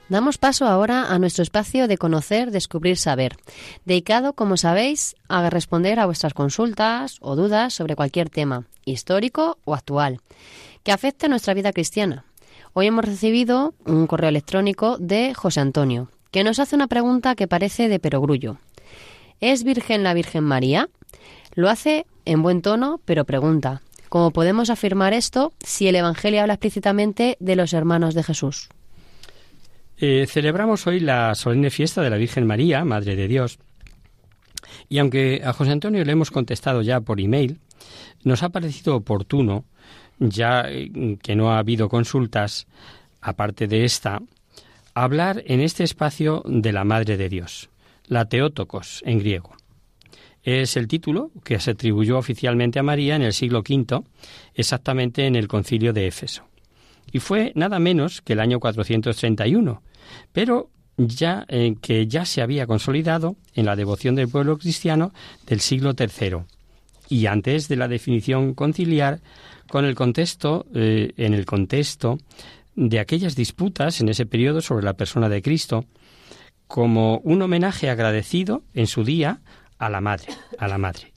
[0.10, 3.38] Damos paso ahora a nuestro espacio de conocer, descubrir, saber,
[3.86, 9.76] dedicado, como sabéis, a responder a vuestras consultas o dudas sobre cualquier tema, histórico o
[9.76, 10.22] actual,
[10.82, 12.26] que afecte a nuestra vida cristiana.
[12.74, 17.48] Hoy hemos recibido un correo electrónico de José Antonio, que nos hace una pregunta que
[17.48, 18.58] parece de perogrullo.
[19.40, 20.90] ¿Es virgen la Virgen María?
[21.56, 23.82] Lo hace en buen tono, pero pregunta,
[24.12, 28.68] ¿Cómo podemos afirmar esto si el Evangelio habla explícitamente de los hermanos de Jesús?
[29.96, 33.58] Eh, celebramos hoy la solemne fiesta de la Virgen María, Madre de Dios.
[34.90, 37.62] Y aunque a José Antonio le hemos contestado ya por email,
[38.26, 39.64] nos ha parecido oportuno,
[40.20, 42.68] ya que no ha habido consultas,
[43.22, 44.20] aparte de esta,
[44.94, 47.70] hablar en este espacio de la Madre de Dios,
[48.08, 49.61] la Teótocos en griego.
[50.44, 54.04] Es el título que se atribuyó oficialmente a María en el siglo V,
[54.56, 56.44] exactamente en el concilio de Éfeso.
[57.12, 59.84] Y fue nada menos que el año 431,
[60.32, 65.14] pero ya eh, que ya se había consolidado en la devoción del pueblo cristiano
[65.46, 66.44] del siglo III
[67.10, 69.20] y antes de la definición conciliar
[69.68, 72.18] con el contexto eh, en el contexto
[72.76, 75.86] de aquellas disputas en ese periodo sobre la persona de Cristo
[76.68, 79.42] como un homenaje agradecido en su día
[79.82, 80.28] a la madre,
[80.60, 81.12] a la madre.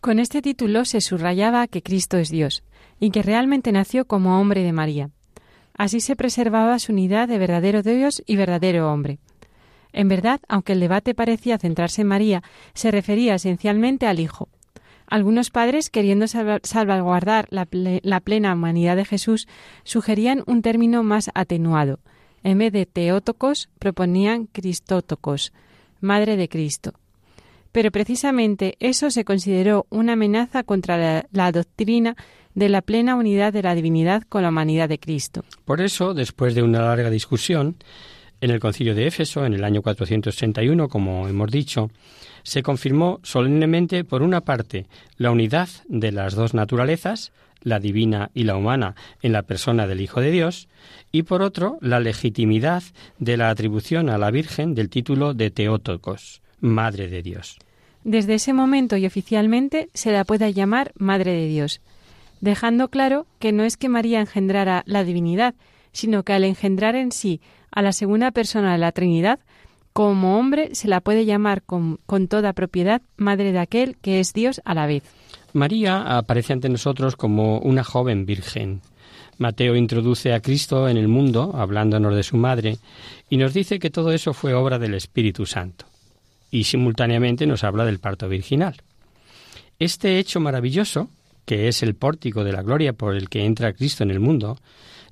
[0.00, 2.64] Con este título se subrayaba que Cristo es Dios
[2.98, 5.10] y que realmente nació como hombre de María.
[5.74, 9.18] Así se preservaba su unidad de verdadero Dios y verdadero hombre.
[9.92, 12.42] En verdad, aunque el debate parecía centrarse en María,
[12.74, 14.48] se refería esencialmente al Hijo.
[15.06, 17.66] Algunos padres, queriendo salvaguardar la,
[18.20, 19.46] plena humanidad de Jesús,
[19.84, 22.00] sugerían un término más atenuado.
[22.42, 25.52] En vez de Teótocos, proponían Cristótocos,
[26.00, 26.94] Madre de Cristo.
[27.72, 32.16] Pero precisamente eso se consideró una amenaza contra la, doctrina
[32.54, 35.42] de la plena unidad de la divinidad con la humanidad de Cristo.
[35.64, 37.76] Por eso, después de una larga discusión,
[38.42, 41.90] en el concilio de Éfeso, en el año 461, como hemos dicho,
[42.42, 48.44] se confirmó solemnemente, por una parte, la unidad de las dos naturalezas, la divina y
[48.44, 50.68] la humana, en la persona del Hijo de Dios,
[51.12, 52.82] y por otro, la legitimidad
[53.18, 57.58] de la atribución a la Virgen del título de Teótocos, Madre de Dios.
[58.04, 61.80] Desde ese momento y oficialmente se la puede llamar Madre de Dios,
[62.40, 65.54] dejando claro que no es que María engendrara la divinidad,
[65.92, 67.40] sino que al engendrar en sí
[67.70, 69.40] a la segunda persona de la Trinidad,
[69.92, 74.32] como hombre se la puede llamar con, con, toda propiedad madre de aquel que es
[74.32, 75.02] Dios a la vez.
[75.52, 78.80] María aparece ante nosotros como una joven virgen.
[79.38, 82.78] Mateo introduce a Cristo en el mundo, hablándonos de su madre,
[83.28, 85.91] y nos dice que todo eso fue obra del Espíritu Santo.
[86.52, 88.76] Y simultáneamente nos habla del parto virginal.
[89.80, 91.10] Este hecho maravilloso,
[91.44, 94.58] que es el pórtico de la gloria por el que entra Cristo en el mundo,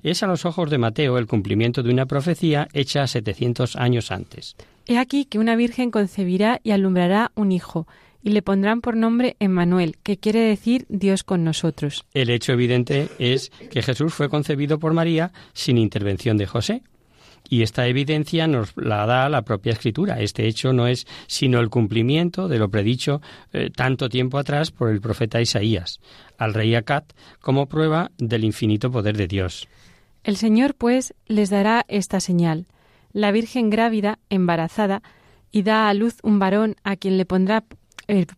[0.03, 4.55] es a los ojos de Mateo el cumplimiento de una profecía hecha 700 años antes.
[4.87, 7.87] He aquí que una virgen concebirá y alumbrará un hijo,
[8.23, 12.05] y le pondrán por nombre Emmanuel, que quiere decir Dios con nosotros.
[12.13, 16.83] El hecho evidente es que Jesús fue concebido por María sin intervención de José.
[17.51, 20.21] Y esta evidencia nos la da la propia escritura.
[20.21, 23.21] Este hecho no es sino el cumplimiento de lo predicho
[23.51, 25.99] eh, tanto tiempo atrás por el profeta Isaías
[26.37, 29.67] al rey Acat como prueba del infinito poder de Dios.
[30.23, 32.67] El Señor, pues, les dará esta señal.
[33.11, 35.03] La Virgen grávida, embarazada,
[35.51, 37.65] y da a luz un varón a quien le pondrá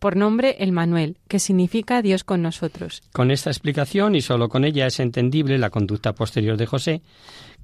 [0.00, 3.02] por nombre el Manuel, que significa Dios con nosotros.
[3.12, 7.02] Con esta explicación y solo con ella es entendible la conducta posterior de José,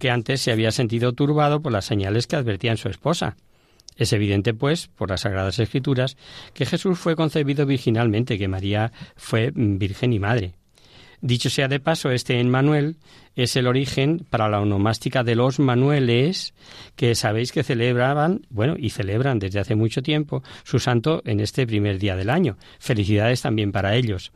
[0.00, 3.36] que antes se había sentido turbado por las señales que advertían su esposa.
[3.96, 6.16] Es evidente, pues, por las Sagradas Escrituras,
[6.54, 10.54] que Jesús fue concebido virginalmente, que María fue virgen y madre.
[11.22, 12.96] Dicho sea de paso, este Emmanuel
[13.36, 16.54] es el origen para la onomástica de los Manueles,
[16.96, 21.66] que sabéis que celebraban, bueno, y celebran desde hace mucho tiempo su santo en este
[21.66, 22.56] primer día del año.
[22.78, 24.32] Felicidades también para ellos.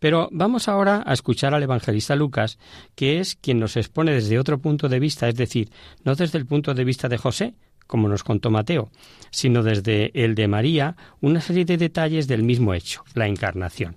[0.00, 2.58] Pero vamos ahora a escuchar al evangelista Lucas,
[2.96, 5.70] que es quien nos expone desde otro punto de vista, es decir,
[6.02, 7.54] no desde el punto de vista de José,
[7.86, 8.90] como nos contó Mateo,
[9.30, 13.96] sino desde el de María, una serie de detalles del mismo hecho, la encarnación.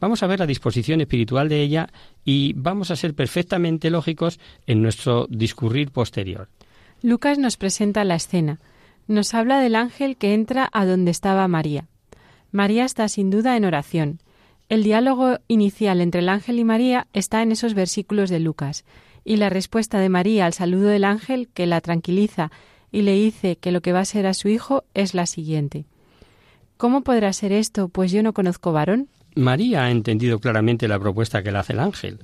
[0.00, 1.88] Vamos a ver la disposición espiritual de ella
[2.24, 6.48] y vamos a ser perfectamente lógicos en nuestro discurrir posterior.
[7.02, 8.60] Lucas nos presenta la escena.
[9.06, 11.86] Nos habla del ángel que entra a donde estaba María.
[12.50, 14.20] María está sin duda en oración.
[14.68, 18.84] El diálogo inicial entre el ángel y María está en esos versículos de Lucas,
[19.24, 22.50] y la respuesta de María al saludo del ángel, que la tranquiliza
[22.90, 25.84] y le dice que lo que va a ser a su hijo, es la siguiente.
[26.76, 29.08] ¿Cómo podrá ser esto, pues yo no conozco varón?
[29.34, 32.20] María ha entendido claramente la propuesta que le hace el ángel.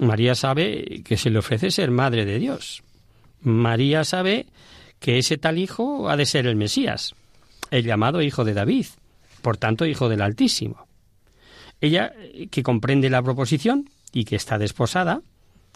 [0.00, 2.82] María sabe que se le ofrece ser madre de Dios.
[3.40, 4.46] María sabe
[5.00, 7.14] que ese tal hijo ha de ser el Mesías,
[7.70, 8.86] el llamado hijo de David,
[9.42, 10.86] por tanto hijo del Altísimo.
[11.80, 12.12] Ella,
[12.50, 15.22] que comprende la proposición y que está desposada,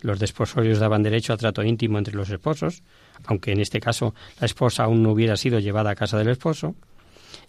[0.03, 2.83] los desposorios daban derecho a trato íntimo entre los esposos,
[3.25, 6.77] aunque en este caso la esposa aún no hubiera sido llevada a casa del esposo,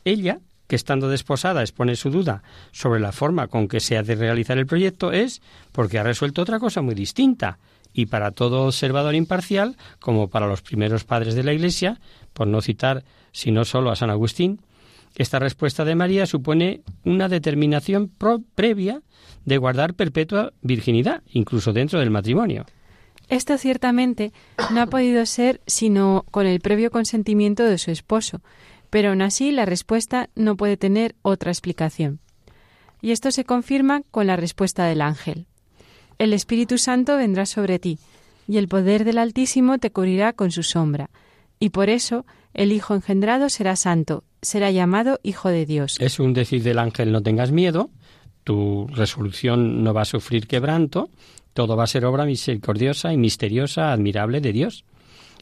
[0.03, 4.15] ella que estando desposada expone su duda sobre la forma con que se ha de
[4.15, 5.41] realizar el proyecto es
[5.71, 7.59] porque ha resuelto otra cosa muy distinta.
[7.93, 11.99] Y para todo observador imparcial, como para los primeros padres de la Iglesia,
[12.33, 14.61] por no citar sino solo a San Agustín,
[15.15, 18.11] esta respuesta de María supone una determinación
[18.53, 19.01] previa
[19.45, 22.65] de guardar perpetua virginidad, incluso dentro del matrimonio.
[23.29, 24.31] Esto ciertamente
[24.71, 28.41] no ha podido ser sino con el previo consentimiento de su esposo,
[28.89, 32.19] pero aún así la respuesta no puede tener otra explicación.
[33.01, 35.45] Y esto se confirma con la respuesta del ángel.
[36.17, 37.99] El Espíritu Santo vendrá sobre ti,
[38.47, 41.09] y el poder del Altísimo te cubrirá con su sombra,
[41.59, 45.97] y por eso el Hijo engendrado será santo, será llamado Hijo de Dios.
[45.99, 47.91] Es un decir del ángel no tengas miedo,
[48.43, 51.09] tu resolución no va a sufrir quebranto,
[51.53, 54.85] todo va a ser obra misericordiosa y misteriosa, admirable de Dios.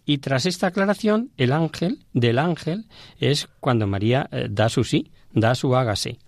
[0.05, 2.85] Y tras esta aclaración, el ángel del ángel
[3.19, 6.19] es cuando María eh, da su sí, da su hágase.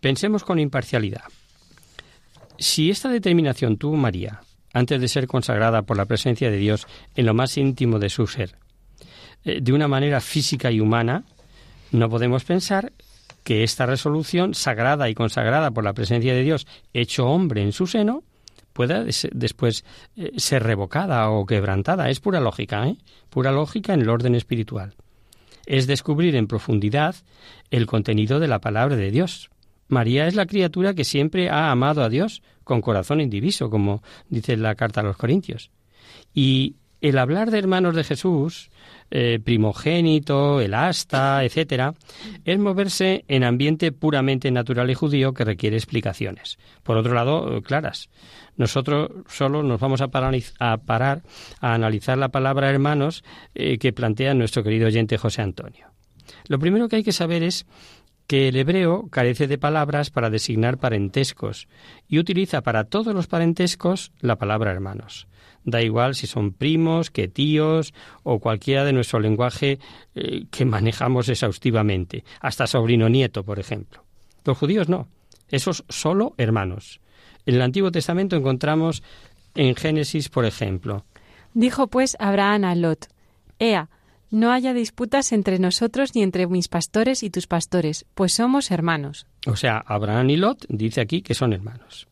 [0.00, 1.22] Pensemos con imparcialidad.
[2.58, 4.40] Si esta determinación tuvo María
[4.72, 8.26] antes de ser consagrada por la presencia de Dios en lo más íntimo de su
[8.26, 8.56] ser,
[9.44, 11.24] eh, de una manera física y humana,
[11.92, 12.92] no podemos pensar
[13.44, 17.86] que esta resolución sagrada y consagrada por la presencia de Dios, hecho hombre en su
[17.86, 18.22] seno,
[18.80, 19.84] pueda después
[20.16, 22.08] eh, ser revocada o quebrantada.
[22.08, 22.96] Es pura lógica, ¿eh?
[23.28, 24.94] Pura lógica en el orden espiritual.
[25.66, 27.14] Es descubrir en profundidad
[27.70, 29.50] el contenido de la palabra de Dios.
[29.88, 34.56] María es la criatura que siempre ha amado a Dios con corazón indiviso, como dice
[34.56, 35.70] la carta a los Corintios.
[36.32, 38.70] Y el hablar de hermanos de Jesús,
[39.10, 41.94] eh, primogénito, el asta, etcétera,
[42.44, 46.58] es moverse en ambiente puramente natural y judío que requiere explicaciones.
[46.82, 48.08] Por otro lado, claras.
[48.56, 51.22] Nosotros solo nos vamos a, parar
[51.60, 55.86] a analizar la palabra hermanos eh, que plantea nuestro querido oyente José Antonio.
[56.46, 57.66] Lo primero que hay que saber es
[58.26, 61.66] que el hebreo carece de palabras para designar parentescos
[62.06, 65.26] y utiliza para todos los parentescos la palabra hermanos.
[65.64, 67.92] Da igual si son primos, que tíos
[68.22, 69.78] o cualquiera de nuestro lenguaje
[70.14, 74.04] eh, que manejamos exhaustivamente, hasta sobrino nieto, por ejemplo.
[74.44, 75.08] Los judíos no,
[75.48, 77.00] esos solo hermanos.
[77.46, 79.02] En el Antiguo Testamento encontramos
[79.54, 81.04] en Génesis, por ejemplo.
[81.52, 83.08] Dijo pues Abraham a Lot,
[83.58, 83.90] Ea,
[84.30, 89.26] no haya disputas entre nosotros ni entre mis pastores y tus pastores, pues somos hermanos.
[89.46, 92.06] O sea, Abraham y Lot dice aquí que son hermanos.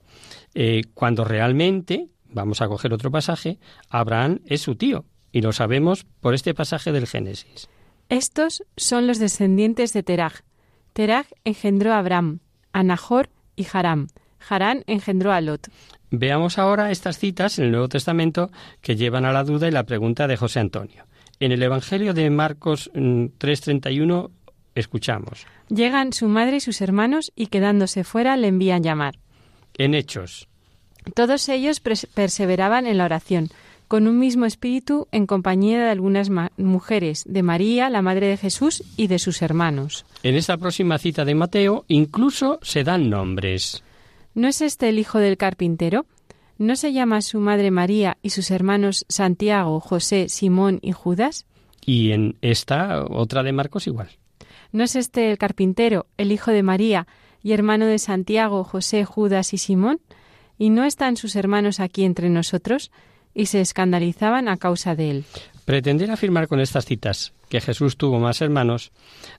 [0.54, 3.58] Eh, cuando realmente, vamos a coger otro pasaje,
[3.88, 7.68] Abraham es su tío, y lo sabemos por este pasaje del Génesis.
[8.08, 10.40] Estos son los descendientes de Teraj.
[10.92, 12.40] Teraj engendró a Abraham,
[12.72, 14.08] a Nahor y Haram.
[14.48, 15.68] Harán engendró a Lot.
[16.10, 18.50] Veamos ahora estas citas en el Nuevo Testamento
[18.80, 21.04] que llevan a la duda y la pregunta de José Antonio.
[21.40, 24.32] En el Evangelio de Marcos 3:31 mm,
[24.74, 25.46] escuchamos.
[25.68, 29.18] Llegan su madre y sus hermanos y quedándose fuera le envían llamar.
[29.76, 30.48] En Hechos.
[31.14, 33.48] Todos ellos perseveraban en la oración,
[33.88, 38.84] con un mismo espíritu en compañía de algunas mujeres, de María, la madre de Jesús,
[38.96, 40.04] y de sus hermanos.
[40.22, 43.82] En esta próxima cita de Mateo incluso se dan nombres.
[44.34, 46.06] ¿No es este el hijo del carpintero?
[46.58, 51.46] ¿No se llama su madre María y sus hermanos Santiago, José, Simón y Judas?
[51.84, 54.10] Y en esta otra de Marcos igual.
[54.72, 57.06] ¿No es este el carpintero, el hijo de María
[57.42, 60.00] y hermano de Santiago, José, Judas y Simón?
[60.58, 62.90] ¿Y no están sus hermanos aquí entre nosotros?
[63.34, 65.24] Y se escandalizaban a causa de él.
[65.64, 68.90] Pretender afirmar con estas citas que Jesús tuvo más hermanos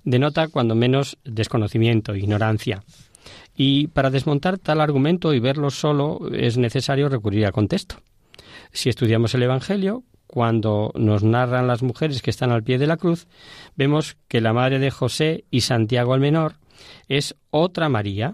[0.04, 2.84] denota cuando menos desconocimiento, ignorancia.
[3.56, 8.02] Y para desmontar tal argumento y verlo solo es necesario recurrir a contexto.
[8.72, 12.98] Si estudiamos el Evangelio, cuando nos narran las mujeres que están al pie de la
[12.98, 13.28] cruz,
[13.76, 16.56] vemos que la madre de José y Santiago el menor
[17.08, 18.34] es otra María,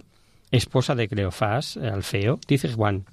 [0.58, 3.06] esposa de Cleofás, Alfeo, dice Juan.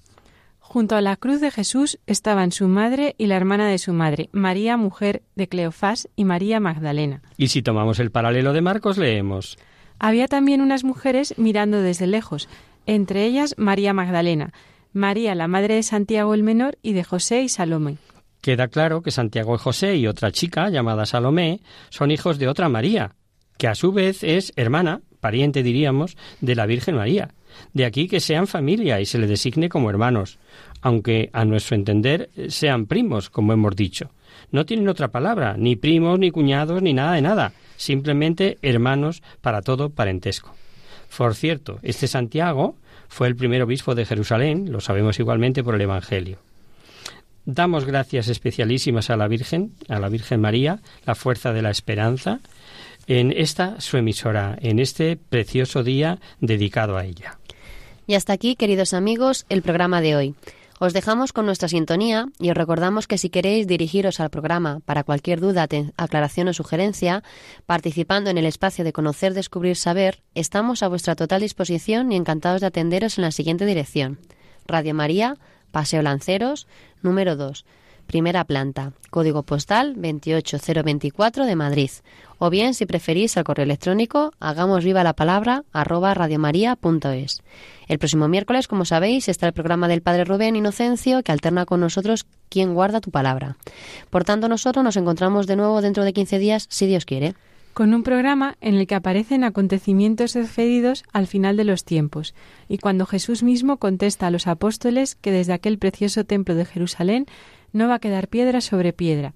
[0.59, 4.31] Junto a la cruz de Jesús estaban su madre y la hermana de su madre,
[4.33, 7.23] María, mujer de Cleofás, y María Magdalena.
[7.37, 9.59] Y si tomamos el paralelo de Marcos, leemos
[10.03, 12.49] había también unas mujeres mirando desde lejos,
[12.87, 14.53] entre ellas María Magdalena,
[14.93, 17.99] María la madre de Santiago el Menor y de José y Salomé.
[18.41, 22.69] Queda claro que Santiago y José y otra chica llamada Salomé son hijos de otra
[22.69, 23.15] María,
[23.57, 27.31] que a su vez es hermana, pariente diríamos, de la Virgen María.
[27.73, 30.39] De aquí que sean familia y se le designe como hermanos,
[30.83, 34.11] aunque a nuestro entender sean primos, como hemos dicho.
[34.51, 37.53] No tienen otra palabra, ni primos, ni cuñados, ni nada de nada
[37.83, 40.55] simplemente hermanos para todo parentesco.
[41.17, 42.77] Por cierto, este Santiago
[43.09, 46.39] fue el primer obispo de Jerusalén, lo sabemos igualmente por el Evangelio.
[47.45, 52.41] Damos gracias especialísimas a la Virgen, a la Virgen María, la fuerza de la esperanza,
[53.07, 57.39] en esta su emisora, en este precioso día dedicado a ella.
[58.07, 60.35] Y hasta aquí, queridos amigos, el programa de hoy.
[60.81, 65.05] Os dejamos con nuestra sintonía y os recordamos que si queréis dirigiros al programa para
[65.05, 67.23] cualquier duda, aclaración o sugerencia,
[67.67, 72.61] participando en el espacio de Conocer, Descubrir, Saber, estamos a vuestra total disposición y encantados
[72.61, 74.19] de atenderos en la siguiente dirección.
[74.67, 75.37] Radio María,
[75.71, 76.67] Paseo Lanceros,
[77.01, 77.65] número 2,
[78.13, 81.91] primera planta, código postal 28024 de Madrid.
[82.39, 87.43] O bien, si preferís, al correo electrónico, hagamos viva la palabra arroba radiomaria.es.
[87.89, 91.81] El próximo miércoles, como sabéis, está el programa del Padre Rubén Inocencio que alterna con
[91.81, 93.57] nosotros quien guarda tu palabra.
[94.11, 97.35] Por tanto, nosotros nos encontramos de nuevo dentro de 15 días, si Dios quiere
[97.73, 102.35] con un programa en el que aparecen acontecimientos sucedidos al final de los tiempos,
[102.69, 107.27] y cuando Jesús mismo contesta a los apóstoles que desde aquel precioso templo de Jerusalén
[107.73, 109.35] no va a quedar piedra sobre piedra,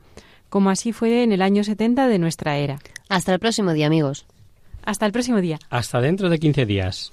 [0.49, 2.79] como así fue en el año 70 de nuestra era.
[3.09, 4.27] Hasta el próximo día, amigos.
[4.85, 5.59] Hasta el próximo día.
[5.69, 7.13] Hasta dentro de 15 días.